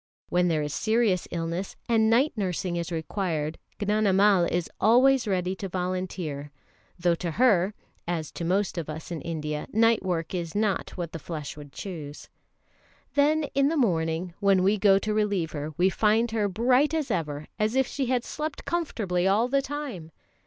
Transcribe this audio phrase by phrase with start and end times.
[0.29, 5.69] When there is serious illness, and night nursing is required, Gnanamal is always ready to
[5.69, 6.51] volunteer;
[6.97, 7.75] though to her,
[8.07, 11.71] as to most of us in India, night work is not what the flesh would
[11.71, 12.29] choose.
[13.13, 17.11] Then in the morning, when we go to relieve her, we find her bright as
[17.11, 20.09] ever, as if she had slept comfortably all the time.